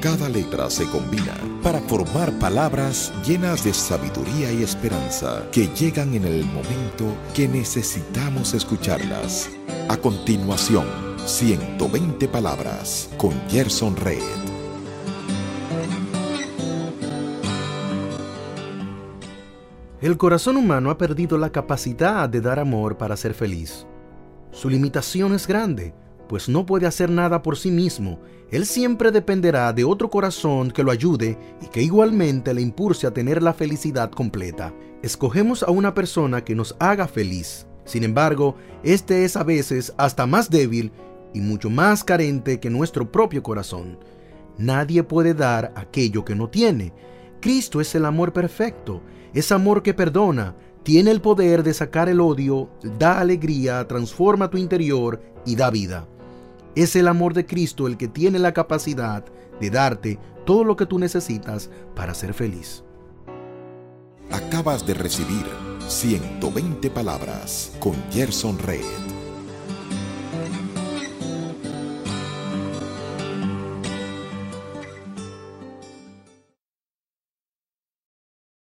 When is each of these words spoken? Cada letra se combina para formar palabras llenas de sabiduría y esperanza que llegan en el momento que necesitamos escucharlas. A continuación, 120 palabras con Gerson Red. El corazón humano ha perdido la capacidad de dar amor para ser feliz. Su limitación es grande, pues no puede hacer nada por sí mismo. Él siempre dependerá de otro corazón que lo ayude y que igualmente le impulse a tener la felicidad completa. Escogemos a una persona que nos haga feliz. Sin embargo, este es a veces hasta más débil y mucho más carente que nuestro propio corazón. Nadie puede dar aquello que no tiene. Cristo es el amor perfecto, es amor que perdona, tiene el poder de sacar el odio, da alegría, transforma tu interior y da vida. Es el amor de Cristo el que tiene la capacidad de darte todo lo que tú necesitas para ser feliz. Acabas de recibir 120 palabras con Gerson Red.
Cada 0.00 0.28
letra 0.28 0.70
se 0.70 0.86
combina 0.86 1.34
para 1.60 1.80
formar 1.80 2.30
palabras 2.38 3.12
llenas 3.26 3.64
de 3.64 3.74
sabiduría 3.74 4.52
y 4.52 4.62
esperanza 4.62 5.44
que 5.50 5.66
llegan 5.74 6.14
en 6.14 6.24
el 6.24 6.44
momento 6.44 7.16
que 7.34 7.48
necesitamos 7.48 8.54
escucharlas. 8.54 9.50
A 9.88 9.96
continuación, 9.96 10.86
120 11.26 12.28
palabras 12.28 13.10
con 13.18 13.32
Gerson 13.48 13.96
Red. 13.96 14.22
El 20.00 20.16
corazón 20.16 20.58
humano 20.58 20.90
ha 20.90 20.98
perdido 20.98 21.36
la 21.38 21.50
capacidad 21.50 22.28
de 22.28 22.40
dar 22.40 22.60
amor 22.60 22.96
para 22.98 23.16
ser 23.16 23.34
feliz. 23.34 23.84
Su 24.52 24.70
limitación 24.70 25.34
es 25.34 25.48
grande, 25.48 25.92
pues 26.28 26.48
no 26.48 26.66
puede 26.66 26.86
hacer 26.86 27.10
nada 27.10 27.42
por 27.42 27.56
sí 27.56 27.70
mismo. 27.70 28.20
Él 28.50 28.66
siempre 28.66 29.10
dependerá 29.10 29.72
de 29.72 29.84
otro 29.84 30.10
corazón 30.10 30.70
que 30.70 30.82
lo 30.82 30.90
ayude 30.90 31.38
y 31.62 31.66
que 31.66 31.82
igualmente 31.82 32.54
le 32.54 32.62
impulse 32.62 33.06
a 33.06 33.12
tener 33.12 33.42
la 33.42 33.52
felicidad 33.52 34.10
completa. 34.10 34.72
Escogemos 35.02 35.62
a 35.62 35.70
una 35.70 35.94
persona 35.94 36.44
que 36.44 36.54
nos 36.54 36.76
haga 36.78 37.08
feliz. 37.08 37.66
Sin 37.84 38.04
embargo, 38.04 38.56
este 38.82 39.24
es 39.24 39.36
a 39.36 39.44
veces 39.44 39.92
hasta 39.96 40.26
más 40.26 40.50
débil 40.50 40.92
y 41.32 41.40
mucho 41.40 41.70
más 41.70 42.04
carente 42.04 42.60
que 42.60 42.70
nuestro 42.70 43.10
propio 43.10 43.42
corazón. 43.42 43.98
Nadie 44.58 45.02
puede 45.02 45.34
dar 45.34 45.72
aquello 45.76 46.24
que 46.24 46.34
no 46.34 46.48
tiene. 46.48 46.92
Cristo 47.40 47.80
es 47.80 47.94
el 47.94 48.04
amor 48.04 48.32
perfecto, 48.32 49.02
es 49.32 49.52
amor 49.52 49.82
que 49.82 49.94
perdona, 49.94 50.56
tiene 50.82 51.10
el 51.10 51.20
poder 51.20 51.62
de 51.62 51.74
sacar 51.74 52.08
el 52.08 52.20
odio, 52.20 52.70
da 52.98 53.20
alegría, 53.20 53.86
transforma 53.86 54.50
tu 54.50 54.56
interior 54.56 55.20
y 55.44 55.54
da 55.54 55.70
vida. 55.70 56.08
Es 56.78 56.94
el 56.94 57.08
amor 57.08 57.34
de 57.34 57.44
Cristo 57.44 57.88
el 57.88 57.96
que 57.96 58.06
tiene 58.06 58.38
la 58.38 58.54
capacidad 58.54 59.24
de 59.60 59.68
darte 59.68 60.20
todo 60.46 60.62
lo 60.62 60.76
que 60.76 60.86
tú 60.86 61.00
necesitas 61.00 61.70
para 61.96 62.14
ser 62.14 62.34
feliz. 62.34 62.84
Acabas 64.30 64.86
de 64.86 64.94
recibir 64.94 65.44
120 65.88 66.88
palabras 66.90 67.72
con 67.80 67.96
Gerson 68.12 68.60
Red. 68.60 69.17